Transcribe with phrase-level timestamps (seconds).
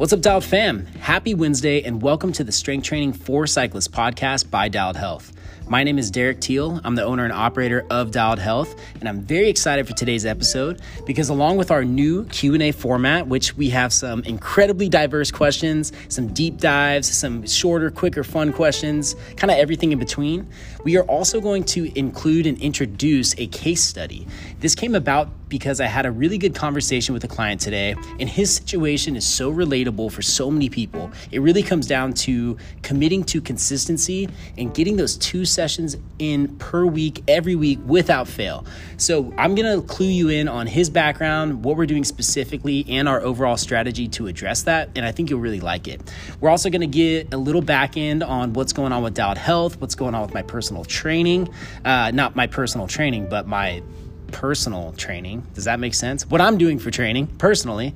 [0.00, 0.86] What's up, Dialed fam?
[1.00, 5.30] Happy Wednesday, and welcome to the Strength Training for Cyclists podcast by Dialed Health.
[5.70, 6.80] My name is Derek Teal.
[6.82, 10.82] I'm the owner and operator of Dialed Health, and I'm very excited for today's episode
[11.06, 16.26] because along with our new Q&A format, which we have some incredibly diverse questions, some
[16.34, 20.48] deep dives, some shorter, quicker, fun questions, kind of everything in between,
[20.82, 24.26] we are also going to include and introduce a case study.
[24.58, 28.28] This came about because I had a really good conversation with a client today, and
[28.28, 31.10] his situation is so relatable for so many people.
[31.32, 36.86] It really comes down to committing to consistency and getting those two sessions in per
[36.86, 38.64] week, every week without fail.
[38.96, 43.20] So, I'm gonna clue you in on his background, what we're doing specifically, and our
[43.20, 46.00] overall strategy to address that, and I think you'll really like it.
[46.40, 49.78] We're also gonna get a little back end on what's going on with Dialed Health,
[49.80, 51.48] what's going on with my personal training,
[51.84, 53.82] uh, not my personal training, but my
[54.30, 55.46] personal training.
[55.54, 56.26] Does that make sense?
[56.26, 57.94] What I'm doing for training personally.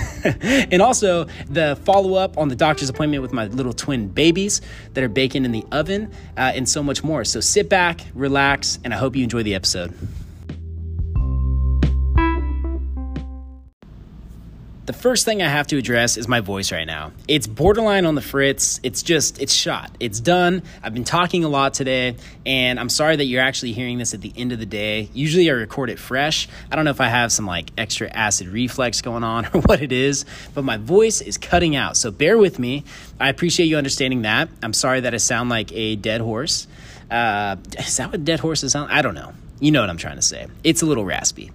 [0.24, 4.60] and also the follow up on the doctor's appointment with my little twin babies
[4.94, 7.24] that are baking in the oven uh, and so much more.
[7.24, 9.94] So sit back, relax, and I hope you enjoy the episode.
[14.86, 17.12] The first thing I have to address is my voice right now.
[17.26, 18.80] It's borderline on the fritz.
[18.82, 19.90] It's just, it's shot.
[19.98, 20.62] It's done.
[20.82, 24.20] I've been talking a lot today, and I'm sorry that you're actually hearing this at
[24.20, 25.08] the end of the day.
[25.14, 26.48] Usually I record it fresh.
[26.70, 29.80] I don't know if I have some like extra acid reflex going on or what
[29.80, 31.96] it is, but my voice is cutting out.
[31.96, 32.84] So bear with me.
[33.18, 34.50] I appreciate you understanding that.
[34.62, 36.66] I'm sorry that I sound like a dead horse.
[37.10, 38.92] Uh, is that what dead horses sound?
[38.92, 39.32] I don't know.
[39.60, 40.46] You know what I'm trying to say.
[40.62, 41.52] It's a little raspy.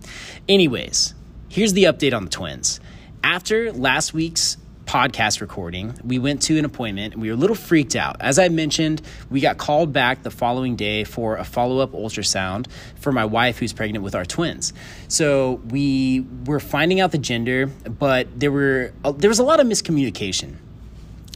[0.48, 1.14] Anyways,
[1.48, 2.80] here's the update on the twins.
[3.24, 7.56] After last week's podcast recording, we went to an appointment and we were a little
[7.56, 8.16] freaked out.
[8.22, 12.68] As I mentioned, we got called back the following day for a follow up ultrasound
[12.96, 14.74] for my wife who's pregnant with our twins.
[15.10, 19.60] So we were finding out the gender, but there were uh, there was a lot
[19.60, 20.56] of miscommunication.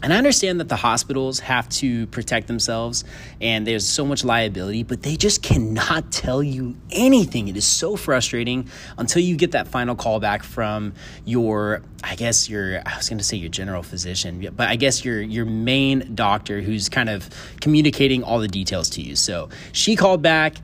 [0.04, 3.06] And I understand that the hospitals have to protect themselves
[3.40, 7.48] and there's so much liability, but they just cannot tell you anything.
[7.48, 10.94] It is so frustrating until you get that final call back from
[11.24, 15.06] your, I guess your, I was going to say your general physician, but I guess
[15.06, 17.30] your, your main doctor who's kind of
[17.62, 19.16] communicating all the details to you.
[19.16, 20.56] So she called back.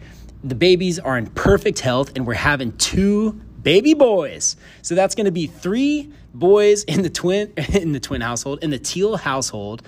[0.44, 4.56] The babies are in perfect health and we're having two baby boys.
[4.82, 8.70] So that's going to be three boys in the twin in the twin household in
[8.70, 9.82] the teal household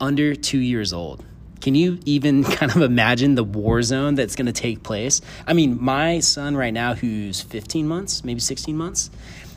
[0.00, 1.24] under 2 years old.
[1.60, 5.20] Can you even kind of imagine the war zone that's going to take place?
[5.46, 9.10] I mean, my son right now who's 15 months, maybe 16 months,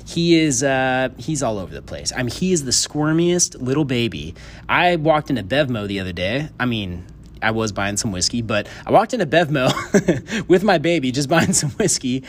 [0.05, 2.11] he is uh, he's all over the place.
[2.11, 4.35] I mean, he is the squirmiest little baby.
[4.67, 6.49] I walked into Bevmo the other day.
[6.59, 7.05] I mean,
[7.41, 11.53] I was buying some whiskey, but I walked into Bevmo with my baby, just buying
[11.53, 12.23] some whiskey,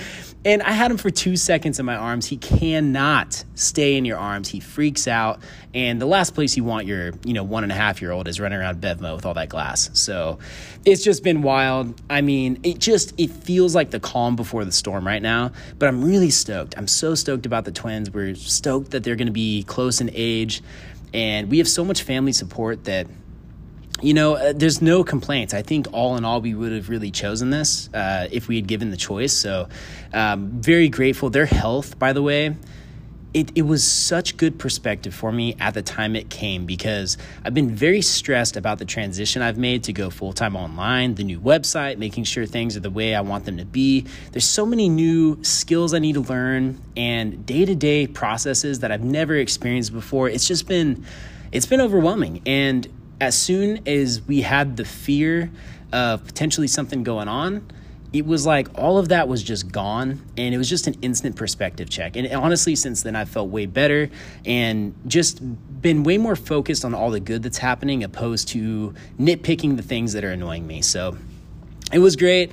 [0.45, 2.27] and I had him for two seconds in my arms.
[2.27, 4.49] He cannot stay in your arms.
[4.49, 5.41] He freaks out,
[5.73, 8.27] and the last place you want your, you know, one and a half year old
[8.27, 9.91] is running around Bevmo with all that glass.
[9.93, 10.41] So
[10.85, 12.01] it's just been wild.
[12.11, 15.53] I mean, it just it feels like the calm before the storm right now.
[15.79, 16.77] But I'm really stoked.
[16.77, 18.11] I'm so stoked about the twins.
[18.11, 20.61] We're stoked that they're going to be close in age,
[21.15, 23.07] and we have so much family support that
[24.03, 25.55] you know, uh, there's no complaints.
[25.55, 28.67] I think all in all, we would have really chosen this uh, if we had
[28.67, 29.33] given the choice.
[29.33, 29.69] So,
[30.13, 31.31] um, very grateful.
[31.31, 32.57] Their health, by the way,
[33.33, 37.55] it, it was such good perspective for me at the time it came because I've
[37.55, 41.41] been very stressed about the transition I've made to go full time online, the new
[41.41, 44.05] website, making sure things are the way I want them to be.
[44.33, 48.93] There's so many new skills I need to learn and day to day processes that
[48.93, 50.29] I've never experienced before.
[50.29, 51.07] It's just been,
[51.53, 52.43] it's been overwhelming.
[52.45, 52.87] And
[53.21, 55.50] as soon as we had the fear
[55.93, 57.67] of potentially something going on,
[58.12, 61.34] it was like all of that was just gone and it was just an instant
[61.37, 62.17] perspective check.
[62.17, 64.11] And honestly since then i've felt way better
[64.45, 65.41] and just
[65.81, 70.12] been way more focused on all the good that's happening opposed to nitpicking the things
[70.12, 70.83] that are annoying me.
[70.83, 71.17] So
[71.93, 72.53] it was great.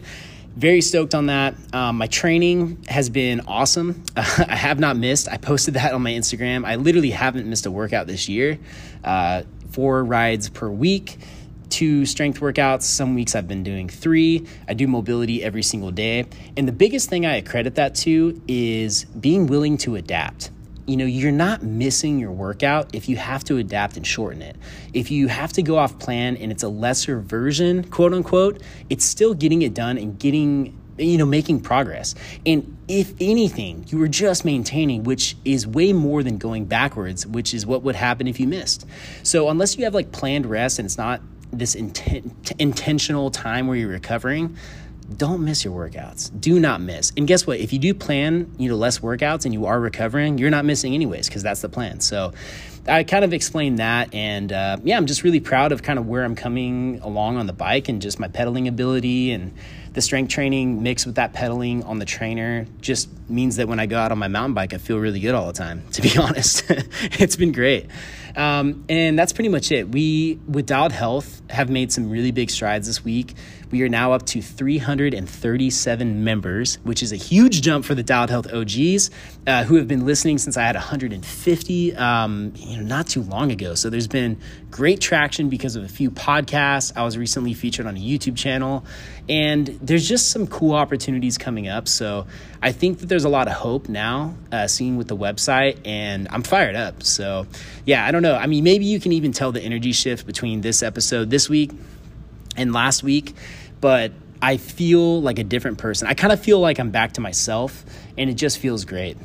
[0.55, 1.55] Very stoked on that.
[1.73, 4.03] Um, my training has been awesome.
[4.15, 5.29] I have not missed.
[5.29, 6.65] I posted that on my instagram.
[6.65, 8.59] I literally haven't missed a workout this year.
[9.03, 11.17] Uh, four rides per week,
[11.69, 12.83] two strength workouts.
[12.83, 14.45] Some weeks I've been doing three.
[14.67, 16.25] I do mobility every single day.
[16.57, 20.51] And the biggest thing I accredit that to is being willing to adapt.
[20.87, 24.55] You know, you're not missing your workout if you have to adapt and shorten it.
[24.91, 29.05] If you have to go off plan and it's a lesser version, quote unquote, it's
[29.05, 32.15] still getting it done and getting you know, making progress.
[32.45, 37.53] And if anything, you were just maintaining, which is way more than going backwards, which
[37.53, 38.85] is what would happen if you missed.
[39.23, 43.77] So unless you have like planned rest and it's not this inten- intentional time where
[43.77, 44.57] you're recovering,
[45.17, 46.29] don't miss your workouts.
[46.39, 47.11] Do not miss.
[47.17, 47.59] And guess what?
[47.59, 50.93] If you do plan, you know, less workouts and you are recovering, you're not missing
[50.93, 51.99] anyways because that's the plan.
[51.99, 52.33] So
[52.87, 56.07] I kind of explained that, and uh, yeah, I'm just really proud of kind of
[56.07, 59.53] where I'm coming along on the bike and just my pedaling ability and
[59.93, 63.85] the strength training mixed with that pedaling on the trainer just means that when I
[63.85, 65.83] go out on my mountain bike, I feel really good all the time.
[65.99, 66.63] To be honest,
[67.19, 67.87] it's been great.
[68.39, 69.89] Um, and that's pretty much it.
[69.89, 73.35] We, with Dialed Health, have made some really big strides this week.
[73.69, 78.29] We are now up to 337 members, which is a huge jump for the Dialed
[78.29, 79.11] Health OGs
[79.45, 83.51] uh, who have been listening since I had 150, um, you know, not too long
[83.51, 83.75] ago.
[83.75, 84.39] So there's been
[84.71, 86.93] great traction because of a few podcasts.
[86.95, 88.85] I was recently featured on a YouTube channel,
[89.27, 91.89] and there's just some cool opportunities coming up.
[91.89, 92.25] So
[92.61, 96.27] I think that there's a lot of hope now, uh, seeing with the website, and
[96.29, 97.03] I'm fired up.
[97.03, 97.47] So
[97.85, 98.35] yeah, I don't know.
[98.35, 101.71] I mean, maybe you can even tell the energy shift between this episode this week
[102.57, 103.35] and last week,
[103.79, 104.11] but
[104.41, 106.07] I feel like a different person.
[106.07, 107.85] I kind of feel like I'm back to myself,
[108.17, 109.17] and it just feels great.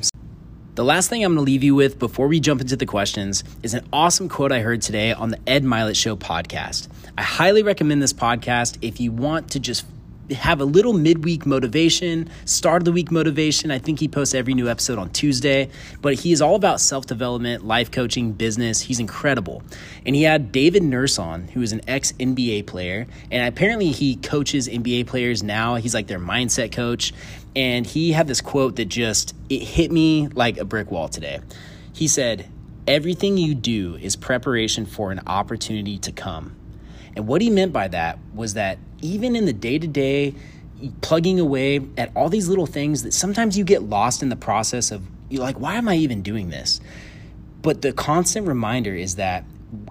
[0.75, 3.45] The last thing I'm going to leave you with before we jump into the questions
[3.63, 6.89] is an awesome quote I heard today on the Ed Mylett Show podcast.
[7.17, 9.85] I highly recommend this podcast if you want to just
[10.31, 13.71] have a little midweek motivation, start of the week motivation.
[13.71, 15.69] I think he posts every new episode on Tuesday,
[16.01, 18.81] but he is all about self development, life coaching, business.
[18.81, 19.63] He's incredible.
[20.05, 23.07] And he had David Nurse on, who is an ex NBA player.
[23.31, 25.75] And apparently he coaches NBA players now.
[25.75, 27.13] He's like their mindset coach.
[27.55, 31.39] And he had this quote that just it hit me like a brick wall today.
[31.93, 32.49] He said,
[32.87, 36.55] Everything you do is preparation for an opportunity to come.
[37.15, 40.33] And what he meant by that was that even in the day to day,
[41.01, 44.91] plugging away at all these little things that sometimes you get lost in the process
[44.91, 46.79] of, you're like, why am I even doing this?
[47.61, 49.45] But the constant reminder is that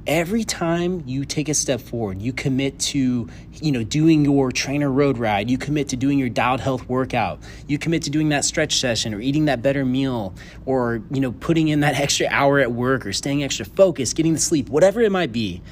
[0.06, 5.19] every time you take a step forward you commit to you know doing your TrainerRoad
[5.19, 8.76] ride you commit to doing your dialed health workout you commit to doing that stretch
[8.76, 10.34] session or eating that better meal
[10.67, 14.32] or you know putting in that extra hour at work or staying extra focused getting
[14.32, 15.62] the sleep whatever it might be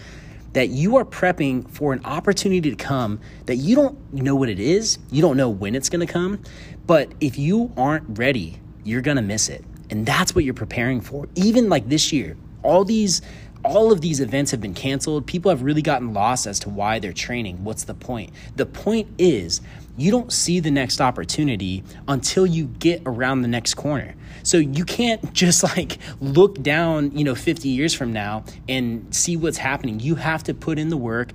[0.52, 4.60] that you are prepping for an opportunity to come that you don't know what it
[4.60, 6.42] is, you don't know when it's going to come,
[6.86, 9.64] but if you aren't ready, you're going to miss it.
[9.90, 11.28] And that's what you're preparing for.
[11.34, 13.22] Even like this year, all these
[13.64, 15.24] all of these events have been canceled.
[15.26, 17.62] People have really gotten lost as to why they're training.
[17.62, 18.32] What's the point?
[18.56, 19.60] The point is
[19.96, 24.14] you don't see the next opportunity until you get around the next corner.
[24.42, 29.36] So you can't just like look down, you know, 50 years from now and see
[29.36, 30.00] what's happening.
[30.00, 31.32] You have to put in the work,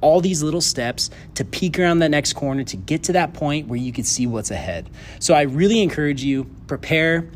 [0.00, 3.68] all these little steps to peek around that next corner to get to that point
[3.68, 4.90] where you can see what's ahead.
[5.20, 7.30] So I really encourage you prepare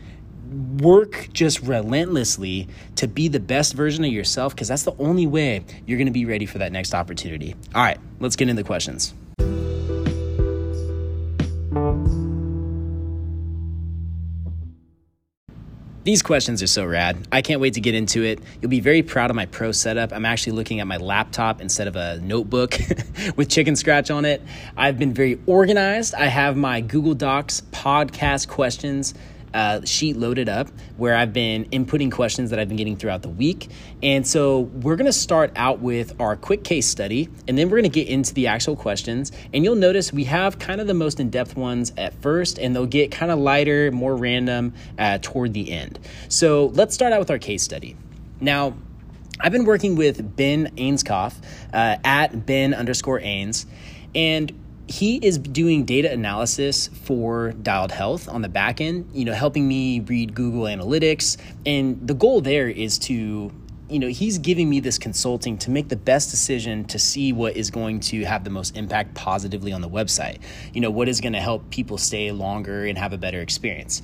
[0.81, 5.65] work just relentlessly to be the best version of yourself because that's the only way
[5.87, 7.55] you're going to be ready for that next opportunity.
[7.75, 9.15] All right, let's get into the questions.
[16.07, 17.27] These questions are so rad.
[17.33, 18.39] I can't wait to get into it.
[18.63, 20.13] You'll be very proud of my pro setup.
[20.13, 22.79] I'm actually looking at my laptop instead of a notebook
[23.37, 24.41] with chicken scratch on it.
[24.77, 26.15] I've been very organized.
[26.15, 29.15] I have my Google Docs podcast questions
[29.57, 30.69] uh, sheet loaded up
[30.99, 33.71] where I've been inputting questions that I've been getting throughout the week.
[34.03, 37.79] And so we're going to start out with our quick case study, and then we're
[37.79, 39.33] going to get into the actual questions.
[39.55, 42.77] And you'll notice we have kind of the most in depth ones at first, and
[42.77, 45.99] they'll get kind of lighter, more random uh, toward the end.
[46.29, 47.97] So let's start out with our case study.
[48.41, 48.77] Now,
[49.41, 51.35] I've been working with Ben Ainscough
[51.73, 53.65] uh, at Ben underscore Ains,
[54.15, 54.53] and
[54.89, 59.67] he is doing data analysis for dialed health on the back end you know helping
[59.67, 61.37] me read google analytics.
[61.65, 63.53] And the goal there is to
[63.89, 67.57] you know he's giving me this consulting to make the best decision to see what
[67.57, 70.39] is going to have the most impact positively on the website.
[70.73, 74.03] You know what is going to help people stay longer and have a better experience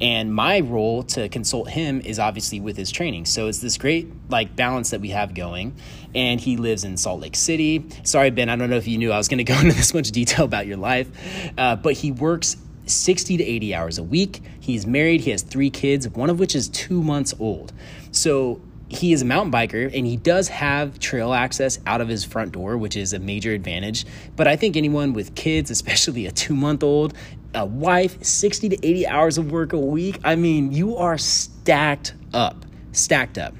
[0.00, 3.26] and my role to consult him is obviously with his training.
[3.26, 5.74] So it's this great like balance that we have going.
[6.14, 7.84] And he lives in salt lake city.
[8.02, 9.94] Sorry ben i don't know if you knew i was going to go into this
[9.94, 11.08] much detail about your life.
[11.56, 12.56] Uh, but he works
[12.86, 14.42] 60 to 80 hours a week.
[14.60, 15.20] He's married.
[15.22, 17.72] He has three kids one of which is two months old.
[18.10, 18.60] So
[18.92, 22.52] he is a mountain biker and he does have trail access out of his front
[22.52, 24.04] door, which is a major advantage.
[24.36, 27.14] But I think anyone with kids, especially a two month old,
[27.54, 32.14] a wife, 60 to 80 hours of work a week, I mean, you are stacked
[32.32, 33.54] up, stacked up.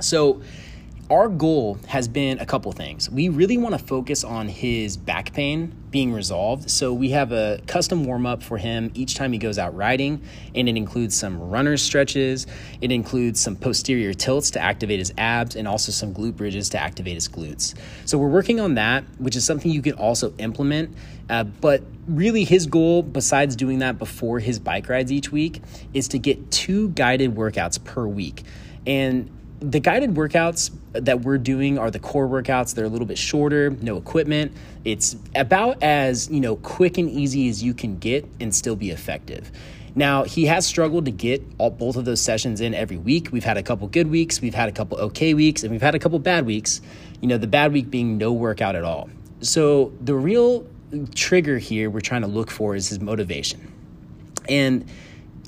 [0.00, 0.42] So,
[1.08, 3.08] our goal has been a couple things.
[3.08, 6.68] We really want to focus on his back pain being resolved.
[6.68, 10.20] So we have a custom warm up for him each time he goes out riding,
[10.54, 12.46] and it includes some runner stretches.
[12.82, 16.78] It includes some posterior tilts to activate his abs, and also some glute bridges to
[16.78, 17.74] activate his glutes.
[18.04, 20.94] So we're working on that, which is something you can also implement.
[21.30, 25.62] Uh, but really, his goal, besides doing that before his bike rides each week,
[25.94, 28.42] is to get two guided workouts per week.
[28.86, 32.74] And the guided workouts that we're doing are the core workouts.
[32.74, 34.52] They're a little bit shorter, no equipment.
[34.84, 38.90] It's about as, you know, quick and easy as you can get and still be
[38.90, 39.50] effective.
[39.94, 43.30] Now, he has struggled to get all, both of those sessions in every week.
[43.32, 45.94] We've had a couple good weeks, we've had a couple okay weeks, and we've had
[45.94, 46.82] a couple bad weeks.
[47.22, 49.08] You know, the bad week being no workout at all.
[49.40, 50.66] So, the real
[51.14, 53.72] trigger here we're trying to look for is his motivation.
[54.48, 54.86] And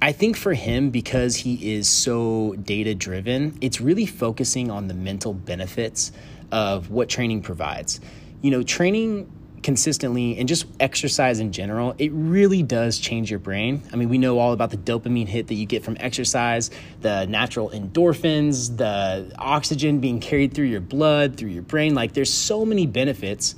[0.00, 4.95] I think for him, because he is so data driven, it's really focusing on the
[4.95, 6.12] mental benefits
[6.52, 8.00] of what training provides.
[8.40, 9.28] You know, training
[9.61, 13.83] consistently and just exercise in general, it really does change your brain.
[13.93, 17.26] I mean, we know all about the dopamine hit that you get from exercise, the
[17.26, 21.97] natural endorphins, the oxygen being carried through your blood, through your brain.
[21.97, 23.57] Like, there's so many benefits.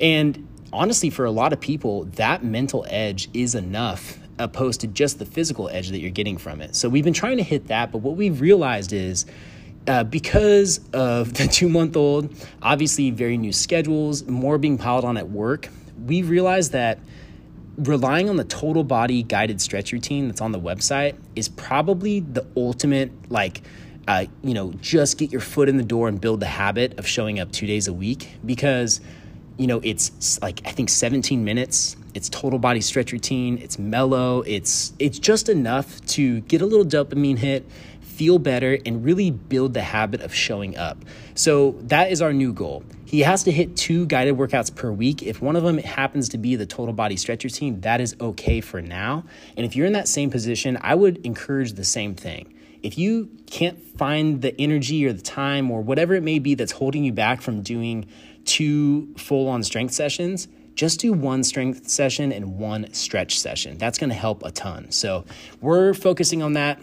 [0.00, 5.18] And honestly, for a lot of people, that mental edge is enough opposed to just
[5.18, 6.74] the physical edge that you're getting from it.
[6.74, 9.26] So we've been trying to hit that, but what we've realized is
[9.86, 15.16] uh, because of the two month old, obviously very new schedules, more being piled on
[15.16, 15.68] at work,
[16.06, 16.98] we realized that
[17.76, 22.46] relying on the total body guided stretch routine that's on the website is probably the
[22.56, 23.62] ultimate like
[24.08, 27.06] uh, you know just get your foot in the door and build the habit of
[27.06, 29.00] showing up two days a week because
[29.58, 31.96] you know it's like i think 17 minutes.
[32.14, 33.58] It's total body stretch routine.
[33.58, 34.42] It's mellow.
[34.42, 37.66] It's it's just enough to get a little dopamine hit
[38.00, 40.98] feel better and really build the habit of showing up.
[41.34, 42.84] So that is our new goal.
[43.06, 45.22] He has to hit two guided workouts per week.
[45.22, 48.60] If one of them happens to be the total body stretch routine that is okay
[48.60, 49.24] for now.
[49.56, 52.54] And if you're in that same position i would encourage the same thing.
[52.82, 56.72] If you can't find the energy or the time or whatever it may be that's
[56.72, 58.06] holding you back from doing
[58.44, 63.78] two full on strength sessions, just do one strength session and one stretch session.
[63.78, 64.90] That's going to help a ton.
[64.90, 65.24] So
[65.60, 66.80] we're focusing on that.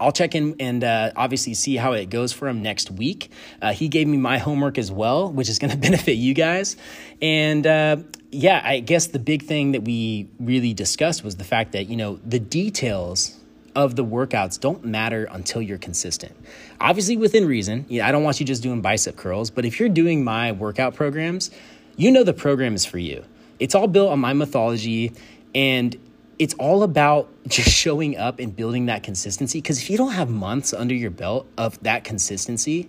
[0.00, 3.30] I'll check in and uh, obviously see how it goes for him next week.
[3.62, 6.76] Uh, he gave me my homework as well, which is going to benefit you guys.
[7.22, 7.96] And uh,
[8.30, 11.96] yeah, I guess the big thing that we really discussed was the fact that, you
[11.96, 13.38] know, the details
[13.74, 16.34] of the workouts don't matter until you're consistent.
[16.80, 17.86] Obviously, within reason.
[17.88, 20.52] You know, I don't want you just doing bicep curls, but if you're doing my
[20.52, 21.50] workout programs,
[21.96, 23.24] you know the program is for you.
[23.58, 25.12] It's all built on my mythology
[25.54, 25.96] and
[26.38, 29.60] it's all about just showing up and building that consistency.
[29.60, 32.88] Because if you don't have months under your belt of that consistency,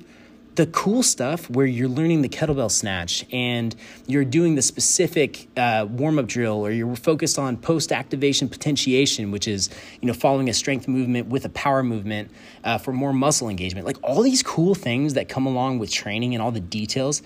[0.56, 3.76] the cool stuff where you're learning the kettlebell snatch and
[4.08, 9.70] you're doing the specific uh, warm-up drill or you're focused on post-activation potentiation which is
[10.02, 12.32] you know following a strength movement with a power movement
[12.64, 13.86] uh, for more muscle engagement.
[13.86, 17.22] Like all these cool things that come along with training and all the details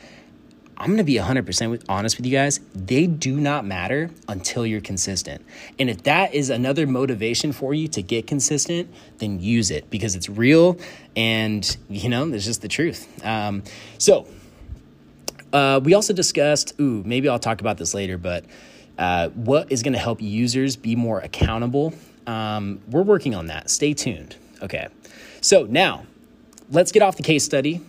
[0.80, 2.62] I'm going to be 100% honest with you guys.
[2.74, 5.46] They do not matter until you're consistent.
[5.78, 10.16] And if that is another motivation for you to get consistent, then use it because
[10.16, 10.80] it's real
[11.18, 13.26] and, you know, it's just the truth.
[13.26, 13.64] Um,
[13.98, 14.28] so,
[15.52, 18.46] uh, we also discussed, ooh, maybe I'll talk about this later, but
[18.98, 21.94] uh, what is going to help users be more accountable?
[22.26, 23.70] Um, we're working on that.
[23.70, 24.38] Stay tuned.
[24.62, 24.88] Okay.
[25.42, 26.06] So now
[26.70, 27.82] let's get off the case study.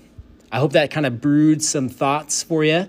[0.53, 2.89] I hope that kind of brewed some thoughts for you.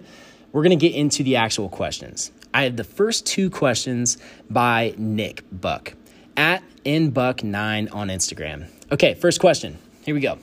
[0.51, 2.31] We're going to get into the actual questions.
[2.53, 4.17] I have the first two questions
[4.49, 5.93] by Nick Buck
[6.35, 8.67] at nbuck9 on Instagram.
[8.91, 9.77] Okay, first question.
[10.03, 10.39] Here we go.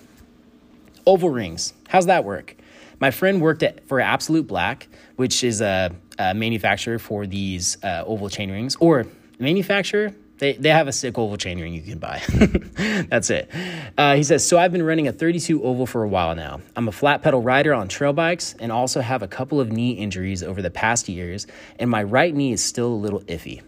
[1.06, 1.74] Oval rings.
[1.88, 2.54] How's that work?
[3.00, 8.04] My friend worked at, for Absolute Black, which is a, a manufacturer for these uh,
[8.06, 9.06] oval chain rings, or
[9.38, 12.22] manufacturer they, they have a sick oval chain ring you can buy.
[13.08, 13.50] That's it.
[13.96, 16.60] Uh, he says, So I've been running a 32 oval for a while now.
[16.76, 19.92] I'm a flat pedal rider on trail bikes and also have a couple of knee
[19.92, 21.46] injuries over the past years,
[21.78, 23.62] and my right knee is still a little iffy.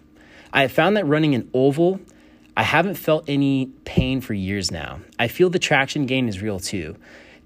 [0.53, 2.01] I have found that running an oval,
[2.57, 5.01] I haven't felt any pain for years now.
[5.19, 6.97] I feel the traction gain is real too.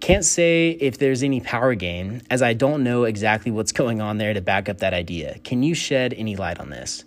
[0.00, 4.19] Can't say if there's any power gain, as I don't know exactly what's going on
[4.19, 5.38] there to back up that idea.
[5.45, 7.04] Can you shed any light on this?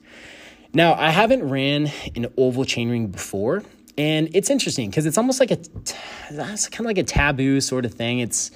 [0.73, 3.63] Now, I haven't ran an oval chainring before,
[3.97, 5.57] and it's interesting because it's almost like a,
[6.31, 8.19] that's kind of like a taboo sort of thing.
[8.19, 8.51] It's,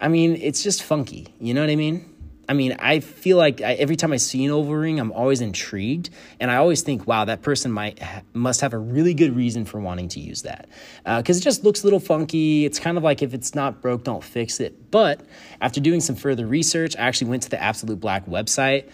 [0.00, 1.34] I mean, it's just funky.
[1.40, 2.12] You know what I mean?
[2.48, 5.40] I mean, I feel like I, every time I see an oval ring, I'm always
[5.40, 8.00] intrigued, and I always think, "Wow, that person might
[8.34, 10.68] must have a really good reason for wanting to use that,"
[11.04, 12.64] because uh, it just looks a little funky.
[12.64, 14.92] It's kind of like if it's not broke, don't fix it.
[14.92, 15.22] But
[15.60, 18.88] after doing some further research, I actually went to the Absolute Black website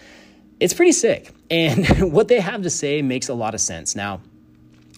[0.63, 1.29] it's pretty sick.
[1.51, 3.97] And what they have to say makes a lot of sense.
[3.97, 4.21] Now,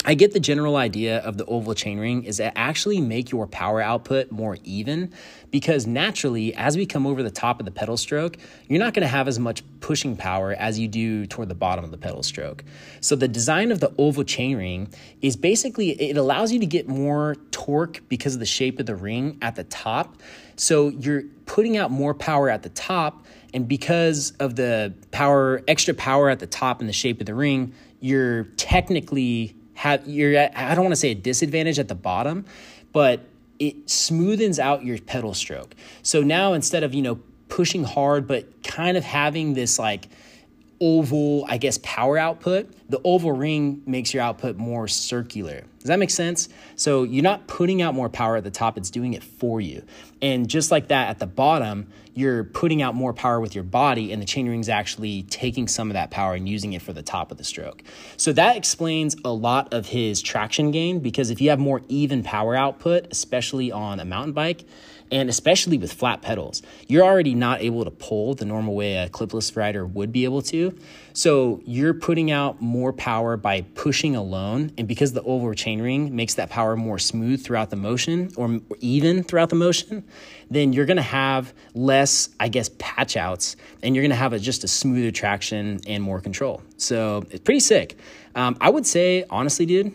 [0.08, 3.82] I get the general idea of the oval chainring is to actually make your power
[3.82, 5.12] output more even
[5.50, 9.02] because naturally, as we come over the top of the pedal stroke, you're not going
[9.02, 12.22] to have as much pushing power as you do toward the bottom of the pedal
[12.22, 12.64] stroke.
[13.02, 14.94] So, the design of the oval chainring
[15.24, 18.96] is basically it allows you to get more torque because of the shape of the
[18.96, 20.18] ring at the top.
[20.58, 25.94] So, you're putting out more power at the top, and because of the power, extra
[25.94, 30.58] power at the top and the shape of the ring, you're technically have you're at,
[30.58, 32.46] I don't want to say a disadvantage at the bottom,
[32.92, 33.22] but
[33.58, 35.74] it smoothens out your pedal stroke.
[36.04, 40.10] So now instead of, you know, pushing hard but kind of having this like
[40.82, 45.64] oval, I guess, power output, the oval ring makes your output more circular.
[45.80, 46.50] Does that make sense?
[46.76, 49.84] So you're not putting out more power at the top, it's doing it for you.
[50.22, 54.12] And just like that at the bottom, you're putting out more power with your body,
[54.12, 57.32] and the chainring's actually taking some of that power and using it for the top
[57.32, 57.84] of the stroke.
[58.18, 62.24] So that explains a lot of his traction gain because if you have more even
[62.24, 64.64] power output, especially on a mountain bike,
[65.12, 69.10] and especially with flat pedals, you're already not able to pull the normal way a
[69.10, 70.78] clipless rider would be able to.
[71.14, 76.34] So you're putting out more power by pushing alone, and because the oval chainring makes
[76.36, 80.04] that power more smooth throughout the motion or even throughout the motion,
[80.50, 84.64] then you're gonna have less, I guess, patch outs, and you're gonna have a, just
[84.64, 86.62] a smoother traction and more control.
[86.78, 87.98] So it's pretty sick.
[88.36, 89.94] Um, I would say, honestly, dude,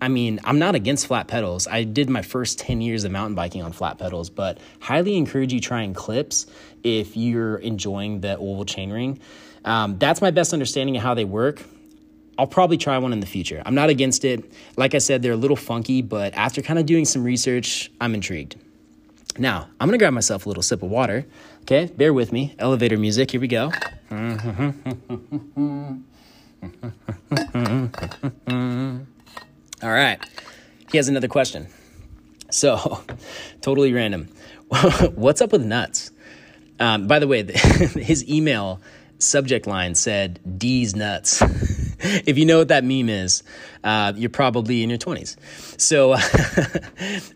[0.00, 1.66] I mean, I'm not against flat pedals.
[1.66, 5.52] I did my first 10 years of mountain biking on flat pedals, but highly encourage
[5.52, 6.46] you trying clips
[6.82, 9.20] if you're enjoying the oval chainring.
[9.64, 11.62] Um, that's my best understanding of how they work.
[12.38, 13.62] I'll probably try one in the future.
[13.64, 14.44] I'm not against it.
[14.76, 18.14] Like I said, they're a little funky, but after kind of doing some research, I'm
[18.14, 18.56] intrigued.
[19.38, 21.26] Now, I'm gonna grab myself a little sip of water.
[21.62, 22.54] Okay, bear with me.
[22.58, 23.72] Elevator music, here we go.
[29.82, 30.18] All right.
[30.90, 31.68] He has another question.
[32.50, 33.02] So,
[33.60, 34.28] totally random.
[35.14, 36.10] What's up with nuts?
[36.80, 38.80] Um, by the way, his email
[39.18, 41.42] subject line said D's nuts.
[42.00, 43.42] if you know what that meme is,
[43.84, 45.36] uh, you're probably in your 20s.
[45.80, 46.16] So,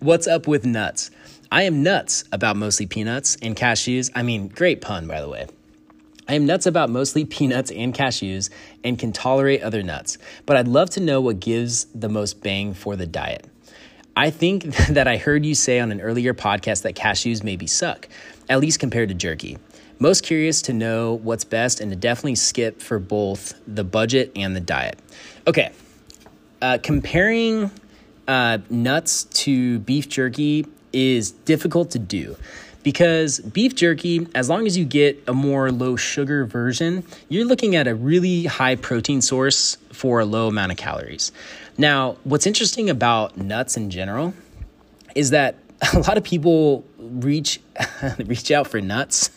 [0.01, 1.11] what's up with nuts?
[1.53, 4.11] I am nuts about mostly peanuts and cashews.
[4.15, 5.47] I mean, great pun, by the way.
[6.31, 8.51] I am nuts about mostly peanuts and cashews
[8.85, 10.17] and can tolerate other nuts,
[10.47, 13.49] but I'd love to know what gives the most bang for the diet.
[14.15, 18.09] I think that I heard you say on an earlier podcast that cashews maybe suck,
[18.49, 19.59] at least compared to jerky.
[19.99, 24.55] Most curious to know what's best and to definitely skip for both the budget and
[24.55, 25.01] the diet.
[25.49, 25.73] Okay,
[26.63, 27.73] uh, comparing
[28.29, 32.37] uh, nuts to beef jerky is difficult to do
[32.83, 37.77] because beef jerky, as long as you get a more low sugar version, you're looking
[37.77, 41.33] at a really high protein source for a low amount of calories.
[41.77, 44.35] Now, what's interesting about nuts in general
[45.15, 45.57] is that
[45.95, 47.61] a lot of people reach
[48.19, 49.31] reach out for nuts.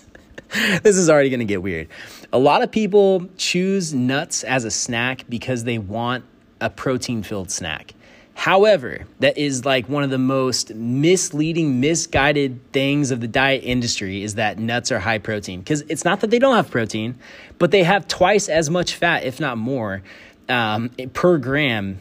[0.84, 1.88] this is already going to get weird.
[2.32, 6.26] A lot of people choose nuts as a snack because they want
[6.62, 7.94] a protein filled snack.
[8.36, 14.24] However, that is like one of the most misleading, misguided things of the diet industry
[14.24, 15.60] is that nuts are high protein.
[15.60, 17.16] Because it's not that they don't have protein,
[17.60, 20.02] but they have twice as much fat, if not more,
[20.50, 22.00] um, per gram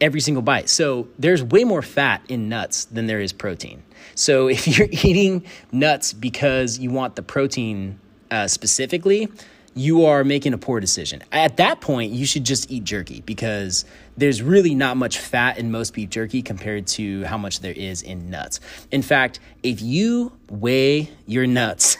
[0.00, 0.68] every single bite.
[0.68, 3.82] So there's way more fat in nuts than there is protein.
[4.14, 7.98] So if you're eating nuts because you want the protein
[8.30, 9.28] uh, specifically,
[9.74, 11.22] you are making a poor decision.
[11.32, 13.84] At that point, you should just eat jerky because
[14.16, 18.00] there's really not much fat in most beef jerky compared to how much there is
[18.02, 18.60] in nuts.
[18.92, 21.96] In fact, if you weigh your nuts,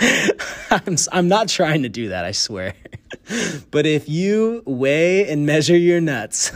[0.70, 2.74] I'm, I'm not trying to do that, I swear.
[3.70, 6.52] but if you weigh and measure your nuts,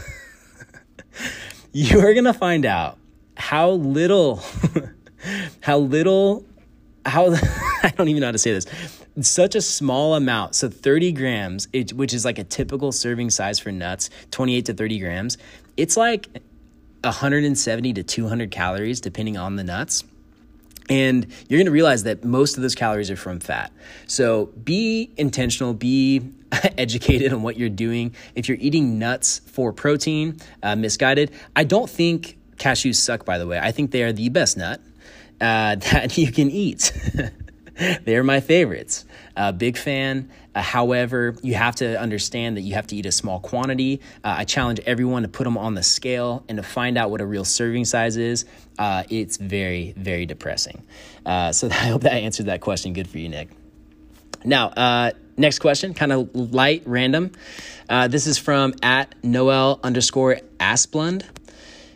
[1.71, 2.97] you are going to find out
[3.37, 4.43] how little,
[5.61, 6.43] how little,
[7.05, 7.35] how,
[7.83, 8.65] I don't even know how to say this
[9.23, 10.55] such a small amount.
[10.55, 14.99] So 30 grams, which is like a typical serving size for nuts, 28 to 30
[14.99, 15.37] grams.
[15.77, 16.27] It's like
[17.03, 20.03] 170 to 200 calories, depending on the nuts.
[20.89, 23.71] And you're gonna realize that most of those calories are from fat.
[24.07, 26.21] So be intentional, be
[26.77, 28.15] educated on what you're doing.
[28.35, 33.45] If you're eating nuts for protein, uh, misguided, I don't think cashews suck, by the
[33.45, 33.59] way.
[33.59, 34.81] I think they are the best nut
[35.39, 36.91] uh, that you can eat.
[38.03, 39.05] They're my favorites.
[39.39, 40.29] Uh, big fan.
[40.53, 44.01] Uh, however, you have to understand that you have to eat a small quantity.
[44.23, 47.21] Uh, I challenge everyone to put them on the scale and to find out what
[47.21, 48.45] a real serving size is.
[48.77, 50.83] Uh, it's very, very depressing.
[51.25, 52.93] Uh, so I hope that answered that question.
[52.93, 53.49] Good for you, Nick.
[54.45, 57.31] Now, uh, Next question, kind of light, random.
[57.87, 61.23] Uh, this is from at Noel underscore Asplund.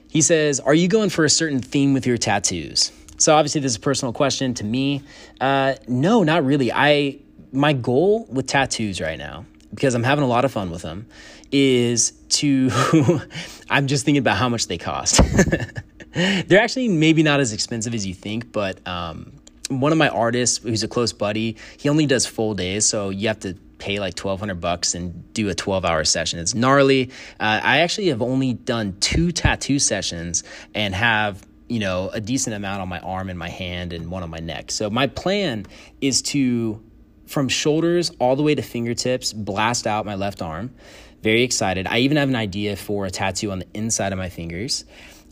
[0.07, 2.93] He says, Are you going for a certain theme with your tattoos?
[3.17, 5.03] So obviously, this is a personal question to me.
[5.41, 6.71] Uh, no, not really.
[6.71, 7.19] I
[7.53, 11.07] my goal with tattoos right now, because I'm having a lot of fun with them,
[11.51, 12.69] is to
[13.69, 15.21] I'm just thinking about how much they cost.
[16.13, 19.33] They're actually maybe not as expensive as you think, but um,
[19.69, 23.27] one of my artists who's a close buddy, he only does full days, so you
[23.27, 26.39] have to pay like 1200 bucks and do a 12 hour session.
[26.39, 27.09] It's gnarly.
[27.39, 32.55] Uh, I actually have only done two tattoo sessions and have you know a decent
[32.55, 34.71] amount on my arm and my hand and one on my neck.
[34.71, 35.65] So my plan
[36.01, 36.81] is to
[37.27, 40.73] from shoulders all the way to fingertips blast out my left arm.
[41.21, 41.87] Very excited.
[41.87, 44.83] I even have an idea for a tattoo on the inside of my fingers.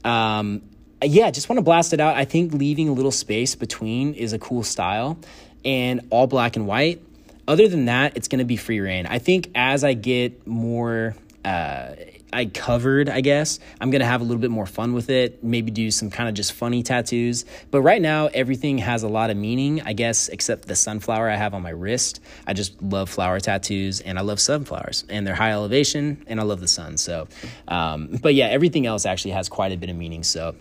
[0.03, 0.61] Um,
[1.03, 2.15] yeah, just want to blast it out.
[2.15, 5.17] I think leaving a little space between is a cool style
[5.65, 7.01] and all black and white.
[7.47, 9.05] Other than that, it's going to be free reign.
[9.05, 11.95] I think as I get more uh,
[12.33, 15.71] I covered, I guess, I'm to have a little bit more fun with it, maybe
[15.71, 17.45] do some kind of just funny tattoos.
[17.71, 21.35] But right now, everything has a lot of meaning, I guess, except the sunflower I
[21.35, 22.21] have on my wrist.
[22.47, 26.43] I just love flower tattoos and I love sunflowers and they're high elevation and I
[26.43, 26.97] love the sun.
[26.97, 27.27] So,
[27.67, 30.23] um, but yeah, everything else actually has quite a bit of meaning.
[30.23, 30.55] So,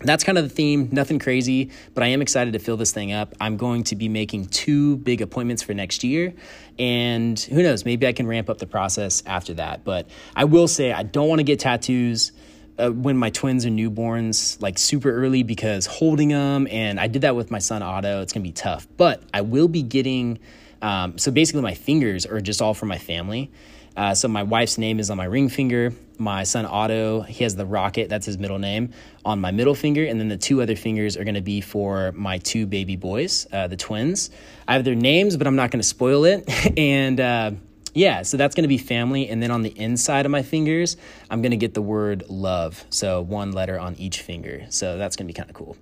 [0.00, 3.12] that's kind of the theme, nothing crazy, but I am excited to fill this thing
[3.12, 3.34] up.
[3.40, 6.34] I'm going to be making two big appointments for next year,
[6.78, 9.84] and who knows, maybe I can ramp up the process after that.
[9.84, 12.32] But I will say, I don't want to get tattoos.
[12.78, 17.22] Uh, when my twins are newborns, like super early, because holding them, and I did
[17.22, 18.86] that with my son Otto, it's gonna be tough.
[18.98, 20.38] But I will be getting,
[20.82, 23.50] um, so basically, my fingers are just all for my family.
[23.96, 25.94] Uh, so my wife's name is on my ring finger.
[26.18, 28.92] My son Otto, he has the rocket, that's his middle name,
[29.24, 30.04] on my middle finger.
[30.04, 33.46] And then the two other fingers are going to be for my two baby boys,
[33.52, 34.30] uh, the twins.
[34.66, 36.48] I have their names, but I'm not going to spoil it.
[36.78, 37.50] and uh,
[37.96, 39.28] yeah, so that's going to be family.
[39.28, 40.96] And then on the inside of my fingers,
[41.30, 42.84] I'm going to get the word love.
[42.90, 44.66] So one letter on each finger.
[44.68, 45.76] So that's going to be kind of cool.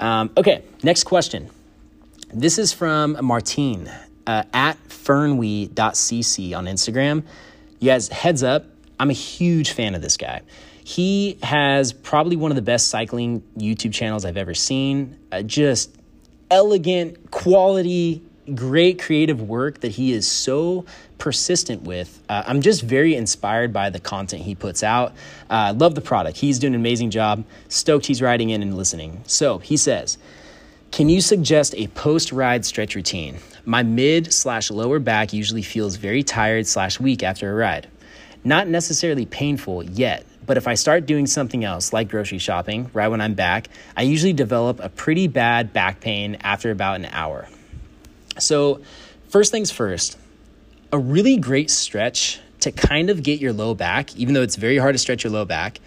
[0.00, 1.50] Um, okay, next question.
[2.34, 3.92] This is from Martine
[4.26, 7.24] uh, at fernwe.cc on Instagram.
[7.78, 8.66] You guys, heads up,
[9.02, 10.42] I'm a huge fan of this guy.
[10.84, 15.18] He has probably one of the best cycling YouTube channels I've ever seen.
[15.32, 15.92] Uh, just
[16.52, 18.22] elegant, quality,
[18.54, 20.86] great creative work that he is so
[21.18, 22.22] persistent with.
[22.28, 25.14] Uh, I'm just very inspired by the content he puts out.
[25.50, 26.36] I uh, love the product.
[26.36, 27.44] He's doing an amazing job.
[27.66, 29.24] Stoked he's writing in and listening.
[29.26, 30.16] So he says,
[30.92, 33.38] Can you suggest a post ride stretch routine?
[33.64, 37.88] My mid slash lower back usually feels very tired slash weak after a ride.
[38.44, 43.08] Not necessarily painful yet, but if I start doing something else, like grocery shopping, right
[43.08, 47.48] when I'm back, I usually develop a pretty bad back pain after about an hour.
[48.38, 48.80] So,
[49.28, 50.18] first things first,
[50.92, 54.78] a really great stretch to kind of get your low back, even though it's very
[54.78, 55.80] hard to stretch your low back,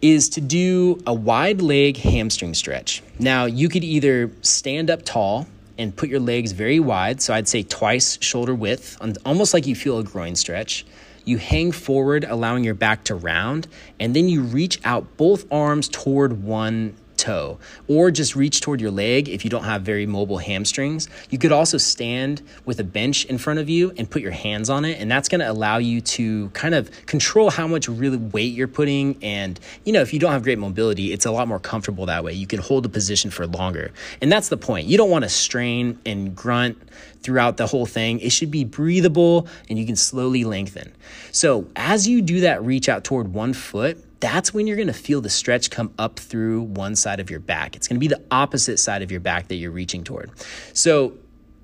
[0.00, 3.02] is to do a wide leg hamstring stretch.
[3.18, 7.20] Now, you could either stand up tall and put your legs very wide.
[7.22, 10.84] So I'd say twice shoulder width, almost like you feel a groin stretch.
[11.30, 13.68] You hang forward, allowing your back to round,
[14.00, 18.90] and then you reach out both arms toward one toe, or just reach toward your
[18.90, 21.08] leg if you don't have very mobile hamstrings.
[21.28, 24.70] You could also stand with a bench in front of you and put your hands
[24.70, 28.16] on it, and that's going to allow you to kind of control how much really
[28.16, 29.22] weight you're putting.
[29.22, 32.24] And, you know, if you don't have great mobility, it's a lot more comfortable that
[32.24, 32.32] way.
[32.32, 33.92] You can hold a position for longer.
[34.20, 34.86] And that's the point.
[34.86, 36.78] You don't want to strain and grunt
[37.22, 38.20] throughout the whole thing.
[38.20, 40.92] It should be breathable and you can slowly lengthen.
[41.32, 45.20] So, as you do that reach out toward one foot, that's when you're gonna feel
[45.20, 47.74] the stretch come up through one side of your back.
[47.74, 50.30] It's gonna be the opposite side of your back that you're reaching toward.
[50.72, 51.14] So,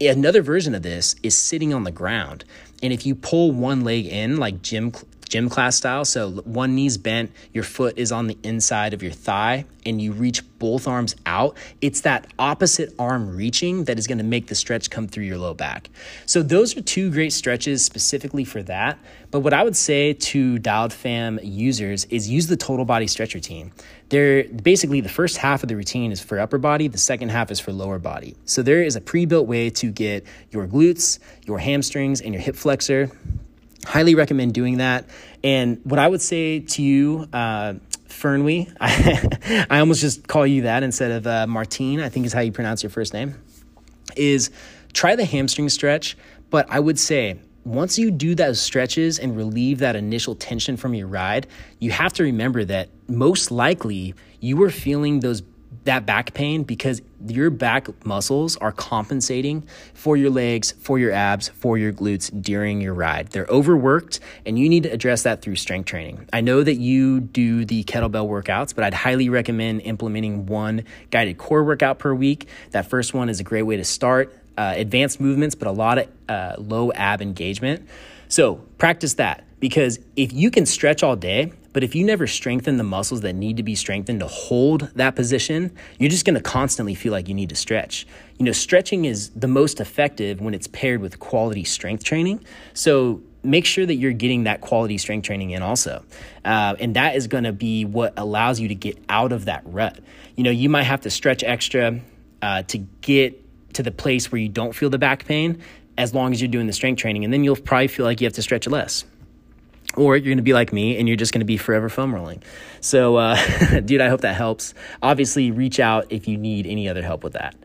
[0.00, 2.44] another version of this is sitting on the ground.
[2.82, 4.92] And if you pull one leg in, like gym
[5.28, 6.04] gym class style.
[6.04, 10.12] So one knee's bent, your foot is on the inside of your thigh, and you
[10.12, 11.56] reach both arms out.
[11.80, 15.38] It's that opposite arm reaching that is going to make the stretch come through your
[15.38, 15.90] low back.
[16.26, 18.98] So those are two great stretches specifically for that.
[19.30, 23.34] But what I would say to Dialed Fam users is use the total body stretch
[23.34, 23.72] routine.
[24.08, 27.50] They're basically the first half of the routine is for upper body, the second half
[27.50, 28.36] is for lower body.
[28.44, 32.56] So there is a pre-built way to get your glutes, your hamstrings, and your hip
[32.56, 33.10] flexor
[33.86, 35.06] highly recommend doing that.
[35.42, 37.74] And what I would say to you, uh,
[38.08, 42.32] Fernwe, I, I almost just call you that instead of uh, Martine, I think is
[42.32, 43.34] how you pronounce your first name,
[44.16, 44.50] is
[44.92, 46.16] try the hamstring stretch.
[46.50, 50.94] But I would say once you do those stretches and relieve that initial tension from
[50.94, 51.46] your ride,
[51.78, 55.42] you have to remember that most likely you were feeling those
[55.84, 61.48] that back pain because your back muscles are compensating for your legs, for your abs,
[61.48, 63.28] for your glutes during your ride.
[63.28, 66.28] They're overworked and you need to address that through strength training.
[66.32, 71.38] I know that you do the kettlebell workouts, but I'd highly recommend implementing one guided
[71.38, 72.48] core workout per week.
[72.70, 74.34] That first one is a great way to start.
[74.58, 77.86] Uh, advanced movements, but a lot of uh, low ab engagement.
[78.28, 82.78] So practice that because if you can stretch all day, but if you never strengthen
[82.78, 86.94] the muscles that need to be strengthened to hold that position, you're just to constantly
[86.94, 88.06] feel like you need to stretch.
[88.38, 92.42] You know, stretching is the most effective when it's paired with quality strength training.
[92.72, 96.02] So make sure that you're getting that quality strength training in also.
[96.46, 100.00] Uh, and that is to be what allows you to get out of that rut.
[100.34, 102.00] You know, you might have to stretch extra
[102.40, 103.38] uh, to get
[103.74, 105.60] to the place where you don't feel the back pain
[105.98, 107.22] as long as you're doing the strength training.
[107.22, 109.04] And then you'll probably feel like you have to stretch less
[109.96, 112.14] or you're going to be like me and you're just going to be forever foam
[112.14, 112.42] rolling.
[112.80, 114.74] So, uh, dude, I hope that helps.
[115.02, 117.56] Obviously, reach out if you need any other help with that.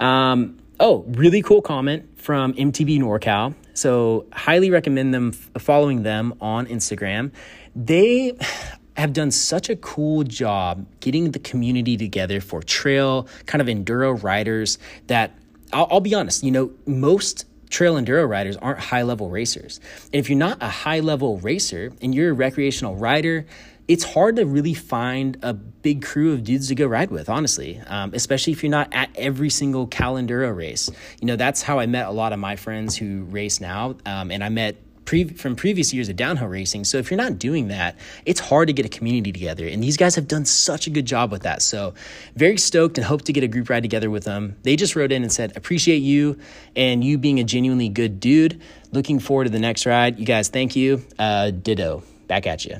[0.00, 3.54] Um, oh, really cool comment from MTB NorCal.
[3.74, 7.32] So, highly recommend them following them on Instagram.
[7.74, 8.36] They
[8.96, 14.22] have done such a cool job getting the community together for trail kind of enduro
[14.22, 15.36] riders that
[15.72, 19.80] I'll, I'll be honest, you know, most trail enduro riders aren't high level racers.
[20.12, 23.46] And if you're not a high level racer and you're a recreational rider,
[23.86, 27.80] it's hard to really find a big crew of dudes to go ride with, honestly,
[27.86, 30.88] um, especially if you're not at every single Calenduro race.
[31.20, 33.96] You know, that's how I met a lot of my friends who race now.
[34.06, 36.84] Um, and I met pre- from previous years of downhill racing.
[36.84, 39.66] So if you're not doing that, it's hard to get a community together.
[39.66, 41.62] And these guys have done such a good job with that.
[41.62, 41.94] So
[42.34, 44.56] very stoked and hope to get a group ride together with them.
[44.62, 46.38] They just wrote in and said, appreciate you
[46.76, 48.60] and you being a genuinely good dude.
[48.92, 50.18] Looking forward to the next ride.
[50.18, 51.04] You guys, thank you.
[51.18, 52.02] Uh, ditto.
[52.26, 52.78] Back at you.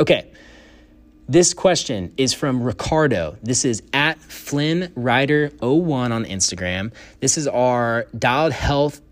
[0.00, 0.30] Okay.
[1.30, 3.36] This question is from Ricardo.
[3.42, 6.90] This is at Flynn Rider01 on Instagram.
[7.20, 9.02] This is our dialed health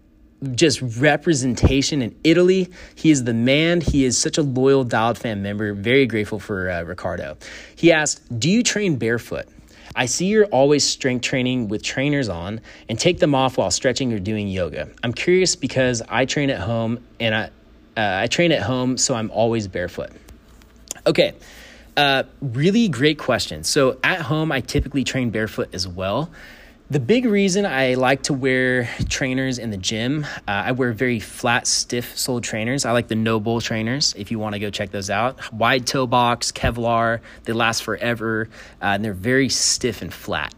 [0.53, 2.71] just representation in Italy.
[2.95, 3.81] He is the man.
[3.81, 5.73] He is such a loyal Dialed fan member.
[5.73, 7.37] Very grateful for uh, Ricardo.
[7.75, 9.47] He asked, Do you train barefoot?
[9.95, 14.13] I see you're always strength training with trainers on and take them off while stretching
[14.13, 14.91] or doing yoga.
[15.03, 17.45] I'm curious because I train at home and I,
[17.97, 20.11] uh, I train at home, so I'm always barefoot.
[21.07, 21.35] Okay,
[21.97, 23.65] uh, really great question.
[23.65, 26.31] So at home, I typically train barefoot as well.
[26.89, 31.19] The big reason I like to wear trainers in the gym, uh, I wear very
[31.19, 32.85] flat, stiff soled trainers.
[32.85, 35.53] I like the NOBULL trainers if you want to go check those out.
[35.53, 38.49] Wide toe box, Kevlar, they last forever,
[38.81, 40.55] uh, and they're very stiff and flat.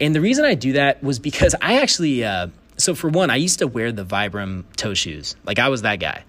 [0.00, 3.36] And the reason I do that was because I actually, uh, so for one, I
[3.36, 5.34] used to wear the Vibram toe shoes.
[5.44, 6.22] Like I was that guy.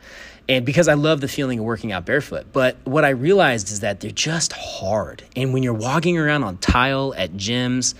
[0.50, 2.48] And because I love the feeling of working out barefoot.
[2.52, 5.24] But what I realized is that they're just hard.
[5.38, 7.94] And when you're walking around on tile at gyms,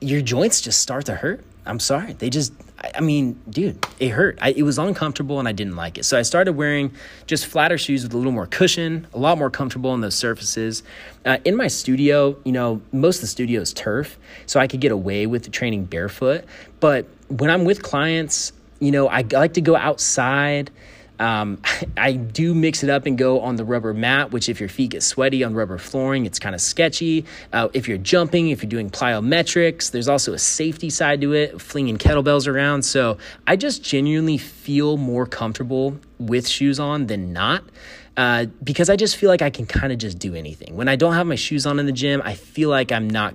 [0.00, 1.44] your joints just start to hurt.
[1.66, 2.14] I'm sorry.
[2.14, 2.52] They just,
[2.94, 4.38] I mean, dude, it hurt.
[4.40, 6.04] I, it was uncomfortable and I didn't like it.
[6.04, 6.92] So I started wearing
[7.26, 10.82] just flatter shoes with a little more cushion, a lot more comfortable on those surfaces.
[11.24, 14.80] Uh, in my studio, you know, most of the studio is turf, so I could
[14.80, 16.44] get away with training barefoot.
[16.80, 20.70] But when I'm with clients, you know, I like to go outside
[21.20, 21.60] um,
[21.96, 24.90] I do mix it up and go on the rubber mat, which if your feet
[24.90, 27.24] get sweaty on rubber flooring, it's kind of sketchy.
[27.52, 31.60] Uh, if you're jumping, if you're doing plyometrics, there's also a safety side to it,
[31.60, 32.82] flinging kettlebells around.
[32.82, 37.62] So I just genuinely feel more comfortable with shoes on than not.
[38.16, 40.76] Uh, because I just feel like I can kind of just do anything.
[40.76, 43.34] When I don't have my shoes on in the gym, I feel like I'm not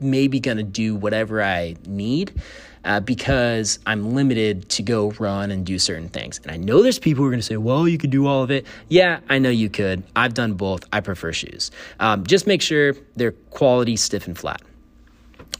[0.00, 2.40] maybe going to do whatever I need
[2.84, 6.40] uh, because I'm limited to go run and do certain things.
[6.42, 8.42] And I know there's people who are going to say, well, you could do all
[8.42, 8.66] of it.
[8.88, 10.02] Yeah, I know you could.
[10.14, 10.84] I've done both.
[10.92, 11.70] I prefer shoes.
[12.00, 14.62] Um, just make sure they're quality, stiff, and flat.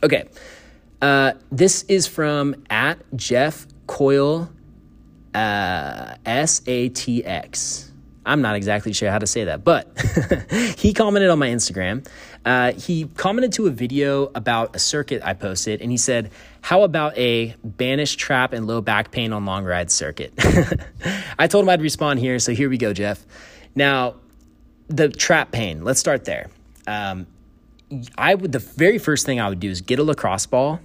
[0.02, 0.28] Okay.
[1.00, 4.50] Uh, this is from at Jeff Coyle
[5.34, 7.90] uh, S A T X.
[8.26, 9.88] I'm not exactly sure how to say that, but
[10.78, 12.06] he commented on my Instagram.
[12.44, 16.30] Uh, he commented to a video about a circuit I posted, and he said,
[16.62, 20.32] How about a banish trap and low back pain on long ride circuit?
[21.38, 23.24] I told him I'd respond here, so here we go, Jeff.
[23.74, 24.16] Now,
[24.88, 26.48] the trap pain, let's start there.
[26.86, 27.26] Um,
[28.16, 30.80] I would, the very first thing I would do is get a lacrosse ball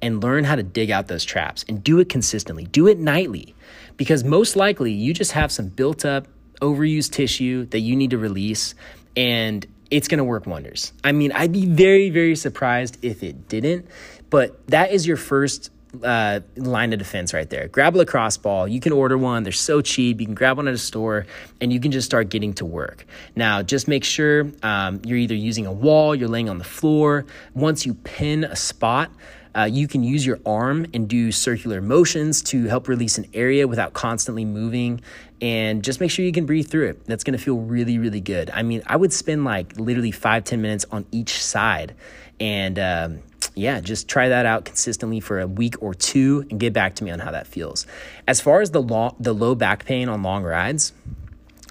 [0.00, 3.54] and learn how to dig out those traps and do it consistently, do it nightly,
[3.96, 6.26] because most likely you just have some built up
[6.60, 8.74] overused tissue that you need to release
[9.16, 10.92] and it's going to work wonders.
[11.04, 13.86] I mean, I'd be very, very surprised if it didn't,
[14.30, 15.70] but that is your first
[16.02, 17.68] uh, line of defense right there.
[17.68, 18.66] Grab a lacrosse ball.
[18.66, 19.42] You can order one.
[19.42, 20.20] They're so cheap.
[20.20, 21.26] You can grab one at a store
[21.60, 23.06] and you can just start getting to work.
[23.36, 27.26] Now, just make sure um, you're either using a wall, you're laying on the floor.
[27.54, 29.10] Once you pin a spot,
[29.54, 33.68] uh, you can use your arm and do circular motions to help release an area
[33.68, 35.00] without constantly moving.
[35.40, 37.04] And just make sure you can breathe through it.
[37.06, 38.50] That's gonna feel really, really good.
[38.50, 41.94] I mean, I would spend like literally five, ten minutes on each side.
[42.40, 43.22] And um,
[43.54, 47.04] yeah, just try that out consistently for a week or two and get back to
[47.04, 47.86] me on how that feels.
[48.26, 50.92] As far as the, long, the low back pain on long rides,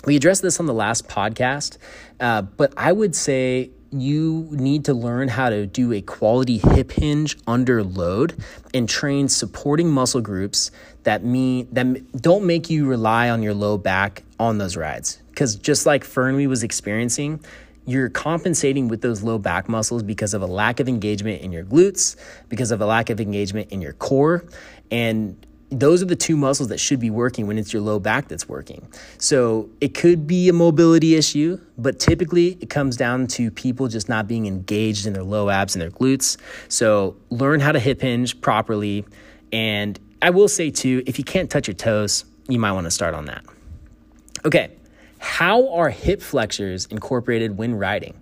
[0.05, 1.77] we addressed this on the last podcast,
[2.19, 6.91] uh, but I would say you need to learn how to do a quality hip
[6.91, 8.35] hinge under load
[8.73, 10.71] and train supporting muscle groups
[11.03, 15.19] that mean that don't make you rely on your low back on those rides.
[15.29, 17.43] Because just like Fernley was experiencing
[17.85, 21.65] you're compensating with those low back muscles because of a lack of engagement in your
[21.65, 22.15] glutes
[22.49, 24.45] because of a lack of engagement in your core
[24.89, 25.45] and
[25.79, 28.47] those are the two muscles that should be working when it's your low back that's
[28.47, 28.87] working.
[29.17, 34.07] So it could be a mobility issue, but typically it comes down to people just
[34.07, 36.37] not being engaged in their low abs and their glutes.
[36.69, 39.05] So learn how to hip hinge properly.
[39.51, 42.91] And I will say too, if you can't touch your toes, you might want to
[42.91, 43.43] start on that.
[44.45, 44.71] Okay,
[45.19, 48.13] how are hip flexors incorporated when riding?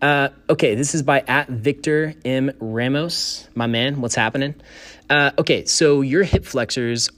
[0.00, 2.52] Uh, okay, this is by at Victor M.
[2.60, 3.48] Ramos.
[3.56, 4.54] My man, what's happening?
[5.10, 7.10] Uh, okay, so your hip flexors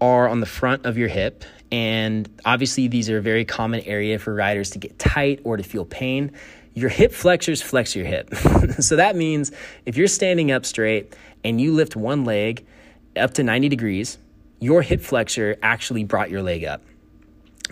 [0.00, 4.18] are on the front of your hip, and obviously these are a very common area
[4.18, 6.32] for riders to get tight or to feel pain.
[6.74, 8.34] Your hip flexors flex your hip.
[8.78, 9.50] so that means
[9.86, 12.66] if you're standing up straight and you lift one leg
[13.16, 14.18] up to 90 degrees,
[14.60, 16.82] your hip flexor actually brought your leg up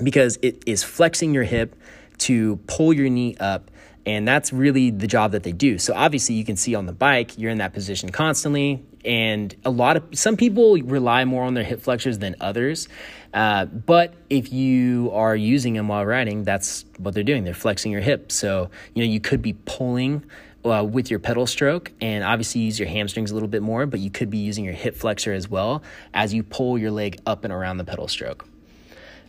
[0.03, 1.77] because it is flexing your hip
[2.19, 3.71] to pull your knee up
[4.07, 5.79] and that's really the job that they do.
[5.79, 8.85] So obviously you can see on the bike, you're in that position constantly.
[9.07, 12.89] And a lot of some people rely more on their hip flexors than others.
[13.33, 17.45] Uh, but if you are using them while riding, that's what they're doing.
[17.45, 18.33] They're flexing your hip.
[18.33, 20.25] So, you know, you could be pulling
[20.65, 24.01] uh, with your pedal stroke and obviously use your hamstrings a little bit more, but
[24.01, 27.45] you could be using your hip flexor as well as you pull your leg up
[27.45, 28.47] and around the pedal stroke.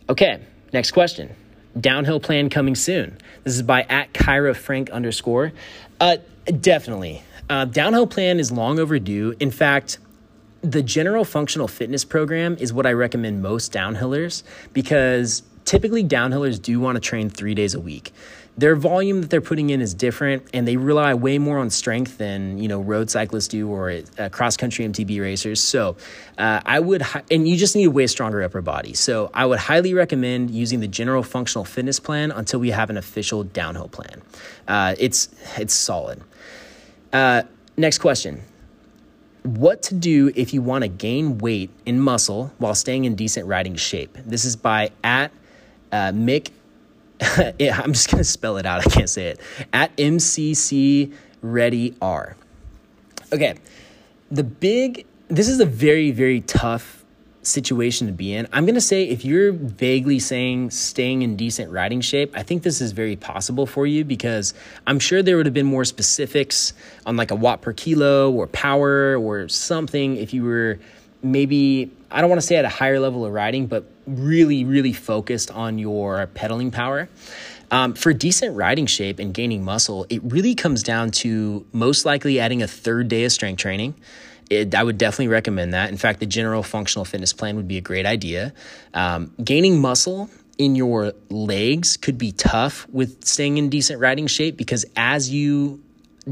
[0.08, 0.40] Okay,
[0.72, 1.34] next question.
[1.78, 3.18] Downhill plan coming soon.
[3.44, 5.52] This is by at Kyra Frank underscore.
[6.00, 6.16] Uh,
[6.60, 7.22] definitely.
[7.48, 9.34] Uh, downhill plan is long overdue.
[9.40, 9.98] In fact,
[10.62, 16.80] the general functional fitness program is what I recommend most downhillers because typically downhillers do
[16.80, 18.12] want to train three days a week.
[18.56, 22.18] Their volume that they're putting in is different and they rely way more on strength
[22.18, 25.60] than you know road cyclists do or uh, cross country mtb racers.
[25.60, 25.96] So
[26.38, 28.94] uh, i would and you just need a way stronger upper body.
[28.94, 32.96] So i would highly recommend using the general functional fitness plan until we have an
[32.96, 34.22] official downhill plan.
[34.66, 36.20] Uh, it's it's solid
[37.12, 37.42] uh,
[37.76, 38.42] next question
[39.44, 43.46] what to do if you want to gain weight in muscle while staying in decent
[43.46, 45.30] riding shape this is by at
[45.92, 46.50] uh, mick
[47.58, 48.86] yeah, I'm just to spell it out.
[48.86, 49.40] I can't say it.
[49.72, 52.36] At MCC Ready R.
[53.32, 53.56] Okay.
[54.30, 56.97] The big, this is a very, very tough
[57.48, 58.46] situation to be in.
[58.52, 62.62] I'm going to say if you're vaguely saying staying in decent riding shape, I think
[62.62, 64.54] this is very possible for you because
[64.86, 66.72] I'm sure there would have been more specifics
[67.06, 70.78] on like a watt per kilo or power or something if you were
[71.22, 74.92] maybe I don't want to say at a higher level of riding, but really, really
[74.92, 77.08] focused on your pedaling power.
[77.70, 82.40] Um, for decent riding shape and gaining muscle, it really comes down to most likely
[82.40, 83.94] adding a third day of strength training.
[84.50, 85.90] It, I would definitely recommend that.
[85.90, 88.54] In fact, the general functional fitness plan would be a great idea.
[88.94, 94.56] Um, gaining muscle in your legs could be tough with staying in decent riding shape
[94.56, 95.80] because as you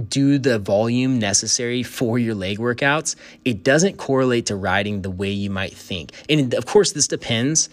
[0.08, 5.30] do the volume necessary for your leg workouts, it doesn't correlate to riding the way
[5.30, 6.12] you might think.
[6.28, 7.70] And of course, this depends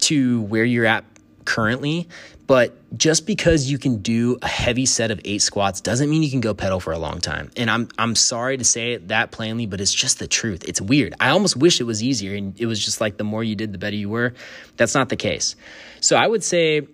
[0.00, 1.04] to where you're at
[1.44, 2.08] currently,
[2.46, 6.30] but just because you can do a heavy set of eight squats doesn't mean you
[6.30, 7.50] can go pedal for a long time.
[7.56, 10.64] And I'm I'm sorry to say it that plainly, but it's just the truth.
[10.68, 11.14] It's weird.
[11.18, 13.72] I almost wish it was easier and it was just like the more you did,
[13.72, 14.34] the better you were.
[14.76, 15.56] That's not the case.
[16.00, 16.86] So I would say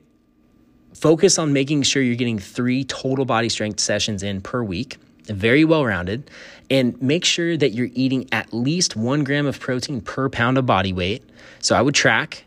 [0.94, 5.64] focus on making sure you're getting three total body strength sessions in per week, very
[5.64, 6.30] well rounded,
[6.70, 10.64] and make sure that you're eating at least one gram of protein per pound of
[10.64, 11.22] body weight.
[11.60, 12.44] So I would track,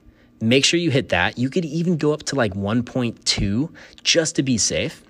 [0.50, 1.38] make sure you hit that.
[1.38, 5.04] You could even go up to like 1.2 just to be safe.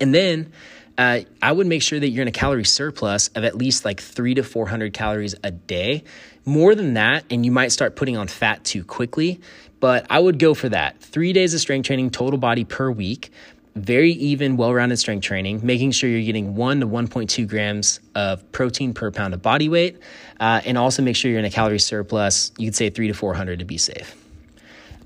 [0.00, 0.52] And then
[0.98, 4.00] uh, I would make sure that you're in a calorie surplus of at least like
[4.00, 6.04] three to 400 calories a day.
[6.44, 9.40] More than that, and you might start putting on fat too quickly
[9.82, 11.00] but I would go for that.
[11.00, 13.32] Three days of strength training, total body per week.
[13.74, 18.52] very even, well rounded strength training, making sure you're getting 1 to 1.2 grams of
[18.52, 19.98] protein per pound of body weight,
[20.38, 22.52] uh, and also make sure you're in a calorie surplus.
[22.58, 24.21] You could say 3 to 400 to be safe.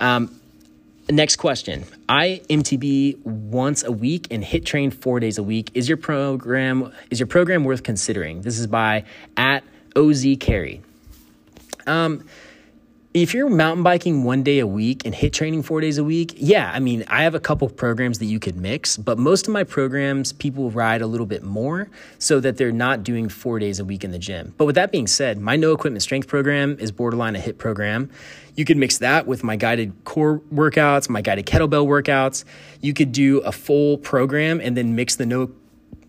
[0.01, 0.40] Um,
[1.09, 5.70] next question I MTB once a week and HIIT train four days a week.
[5.74, 8.42] Is your program is your program worth considering?
[8.42, 9.05] This is by
[9.36, 10.82] at OZ Carey.
[11.86, 12.24] Um,
[13.22, 16.34] if you're mountain biking one day a week and HIIT training four days a week,
[16.36, 19.54] yeah, I mean, I have a couple programs that you could mix, but most of
[19.54, 21.88] my programs, people ride a little bit more
[22.18, 24.52] so that they're not doing four days a week in the gym.
[24.58, 28.10] But with that being said, my no equipment strength program is borderline a HIIT program.
[28.54, 32.44] You could mix that with my guided core workouts, my guided kettlebell workouts.
[32.82, 35.52] You could do a full program and then mix the no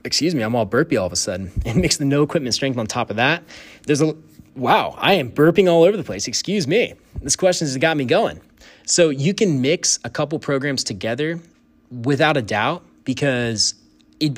[0.03, 2.78] excuse me, I'm all burpy all of a sudden, and mix the no equipment strength
[2.78, 3.43] on top of that.
[3.86, 4.16] There's a
[4.58, 6.28] wow, I am burping all over the place.
[6.28, 6.93] Excuse me.
[7.22, 8.41] This question has got me going.
[8.86, 11.39] So you can mix a couple programs together
[11.91, 13.76] without a doubt because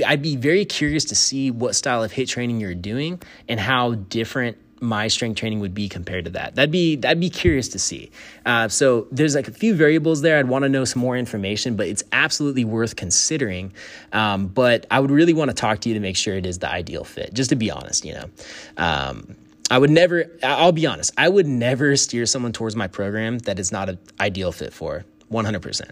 [0.06, 3.96] I'd be very curious to see what style of HIIT training you're doing and how
[3.96, 6.56] different my strength training would be compared to that.
[6.56, 8.12] That'd be that'd be curious to see.
[8.46, 10.38] Uh, so there's like a few variables there.
[10.40, 13.74] I'd want to know some more information, but it's absolutely worth considering.
[14.14, 16.60] Um, but I would really want to talk to you to make sure it is
[16.60, 17.34] the ideal fit.
[17.34, 18.30] Just to be honest, you know.
[18.78, 19.36] Um,
[19.70, 23.60] I would never, I'll be honest, I would never steer someone towards my program that
[23.60, 25.92] is not an ideal fit for 100%.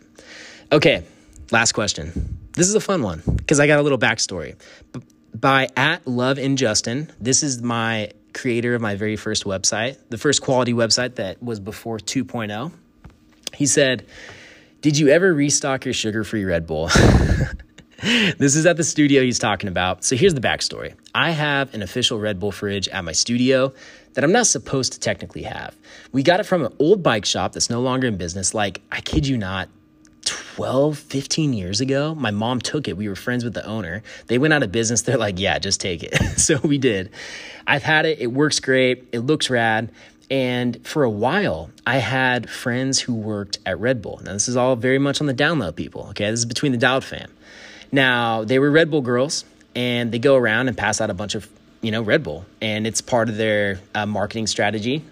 [0.71, 1.03] Okay,
[1.51, 2.39] last question.
[2.53, 4.55] This is a fun one because I got a little backstory.
[5.33, 10.17] By at Love and Justin, this is my creator of my very first website, the
[10.17, 12.71] first quality website that was before 2.0.
[13.53, 14.05] He said,
[14.81, 16.89] Did you ever restock your sugar free Red Bull?
[18.03, 20.03] this is at the studio he's talking about.
[20.03, 23.73] So here's the backstory I have an official Red Bull fridge at my studio
[24.13, 25.75] that I'm not supposed to technically have.
[26.11, 28.53] We got it from an old bike shop that's no longer in business.
[28.53, 29.69] Like, I kid you not,
[30.25, 32.97] 12, 15 years ago, my mom took it.
[32.97, 34.03] We were friends with the owner.
[34.27, 35.03] They went out of business.
[35.03, 36.15] They're like, yeah, just take it.
[36.39, 37.11] so we did.
[37.65, 38.19] I've had it.
[38.19, 39.07] It works great.
[39.11, 39.91] It looks rad.
[40.29, 44.19] And for a while, I had friends who worked at Red Bull.
[44.23, 46.07] Now, this is all very much on the download, people.
[46.09, 46.29] Okay.
[46.29, 47.31] This is between the Dialed fam.
[47.91, 51.35] Now, they were Red Bull girls and they go around and pass out a bunch
[51.35, 51.47] of,
[51.81, 55.03] you know, Red Bull and it's part of their uh, marketing strategy.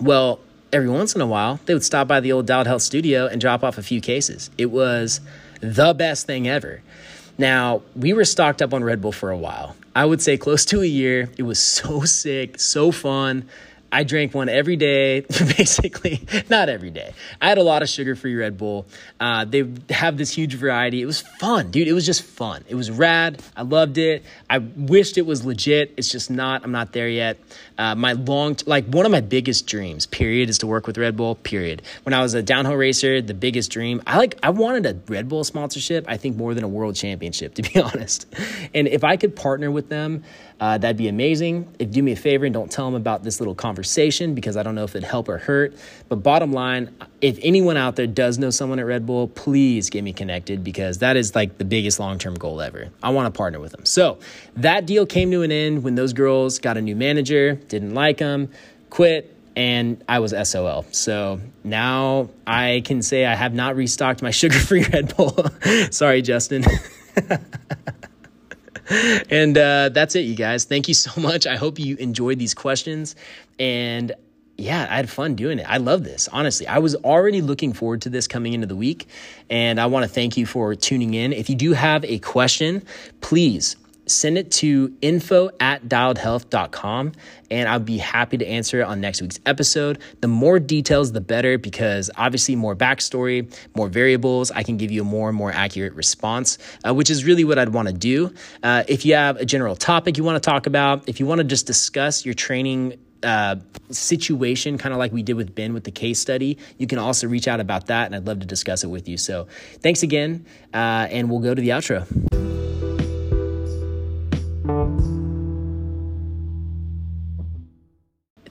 [0.00, 0.40] Well,
[0.72, 3.40] every once in a while, they would stop by the old Dialed Health studio and
[3.40, 4.50] drop off a few cases.
[4.58, 5.20] It was
[5.60, 6.82] the best thing ever.
[7.36, 9.76] Now, we were stocked up on Red Bull for a while.
[9.94, 11.30] I would say close to a year.
[11.36, 13.48] It was so sick, so fun.
[13.90, 15.20] I drank one every day,
[15.56, 16.20] basically,
[16.50, 17.12] not every day.
[17.40, 18.86] I had a lot of sugar free Red Bull.
[19.18, 21.00] Uh, they have this huge variety.
[21.00, 21.88] It was fun, dude.
[21.88, 22.64] It was just fun.
[22.68, 23.42] It was rad.
[23.56, 24.24] I loved it.
[24.50, 25.94] I wished it was legit.
[25.96, 26.64] It's just not.
[26.64, 27.38] I'm not there yet.
[27.78, 30.98] Uh, my long, t- like one of my biggest dreams, period, is to work with
[30.98, 31.82] Red Bull, period.
[32.02, 35.28] When I was a downhill racer, the biggest dream, I like, I wanted a Red
[35.28, 38.26] Bull sponsorship, I think more than a world championship, to be honest.
[38.74, 40.24] And if I could partner with them,
[40.60, 41.72] uh, that'd be amazing.
[41.78, 44.62] If do me a favor and don't tell them about this little conversation because I
[44.62, 45.76] don't know if it'd help or hurt.
[46.08, 50.02] But bottom line, if anyone out there does know someone at Red Bull, please get
[50.02, 52.90] me connected because that is like the biggest long term goal ever.
[53.02, 53.84] I want to partner with them.
[53.84, 54.18] So
[54.56, 58.18] that deal came to an end when those girls got a new manager, didn't like
[58.18, 58.50] them,
[58.90, 60.86] quit, and I was SOL.
[60.90, 65.36] So now I can say I have not restocked my sugar free Red Bull.
[65.90, 66.64] Sorry, Justin.
[69.30, 70.64] and uh, that's it, you guys.
[70.64, 71.46] Thank you so much.
[71.46, 73.16] I hope you enjoyed these questions.
[73.58, 74.12] And
[74.56, 75.66] yeah, I had fun doing it.
[75.68, 76.28] I love this.
[76.28, 79.06] Honestly, I was already looking forward to this coming into the week.
[79.48, 81.32] And I want to thank you for tuning in.
[81.32, 82.82] If you do have a question,
[83.20, 83.76] please
[84.10, 87.12] send it to info at dialedhealth.com
[87.50, 89.98] and I'll be happy to answer it on next week's episode.
[90.20, 95.02] The more details, the better, because obviously, more backstory, more variables, I can give you
[95.02, 98.32] a more and more accurate response, uh, which is really what I'd want to do.
[98.62, 101.38] Uh, if you have a general topic you want to talk about, if you want
[101.38, 103.56] to just discuss your training uh,
[103.90, 107.26] situation, kind of like we did with Ben with the case study, you can also
[107.26, 109.16] reach out about that, and I'd love to discuss it with you.
[109.16, 109.48] So,
[109.80, 112.06] thanks again, uh, and we'll go to the outro.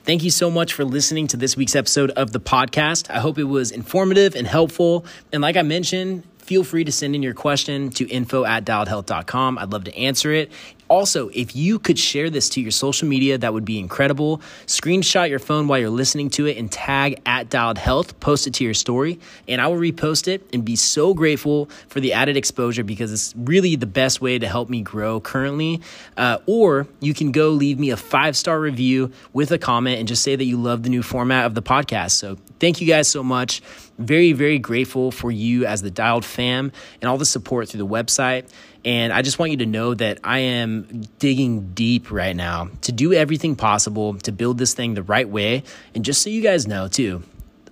[0.08, 3.10] Thank you so much for listening to this week's episode of the podcast.
[3.10, 5.06] I hope it was informative and helpful.
[5.34, 9.58] And like I mentioned, feel free to send in your question to info at dialedhealth.com.
[9.60, 10.50] I'd love to answer it.
[10.90, 14.42] Also, if you could share this to your social media, that would be incredible.
[14.66, 18.54] Screenshot your phone while you're listening to it and tag at Dialed Health, post it
[18.56, 19.20] to your story,
[19.50, 23.34] and I will repost it and be so grateful for the added exposure because it's
[23.36, 25.82] really the best way to help me grow currently.
[26.16, 30.08] Uh, or you can go leave me a five star review with a comment and
[30.08, 32.12] just say that you love the new format of the podcast.
[32.12, 33.62] So thank you guys so much.
[33.98, 36.72] Very, very grateful for you as the Dialed fam
[37.02, 38.50] and all the support through the website.
[38.86, 42.92] And I just want you to know that I am digging deep right now to
[42.92, 45.64] do everything possible to build this thing the right way.
[45.94, 47.24] And just so you guys know, too,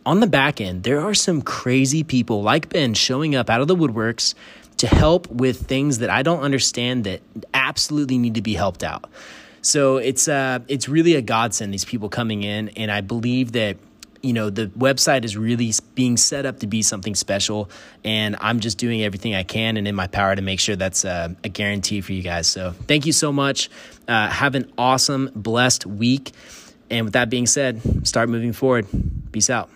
[0.05, 3.67] on the back end, there are some crazy people like Ben showing up out of
[3.67, 4.35] the woodworks
[4.77, 7.21] to help with things that I don't understand that
[7.53, 9.09] absolutely need to be helped out.
[9.61, 13.77] So it's uh, it's really a godsend these people coming in, and I believe that
[14.25, 17.69] you know the website is really being set up to be something special,
[18.03, 21.05] and I'm just doing everything I can and in my power to make sure that's
[21.05, 22.47] uh, a guarantee for you guys.
[22.47, 23.69] So thank you so much.
[24.07, 26.31] Uh, have an awesome, blessed week,
[26.89, 28.87] and with that being said, start moving forward.
[29.31, 29.69] Peace out.